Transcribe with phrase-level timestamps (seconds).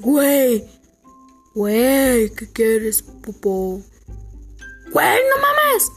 [0.00, 0.64] Güey.
[1.54, 3.82] Güey, ¿qué quieres, pupo?
[4.92, 5.92] Güey, no mames.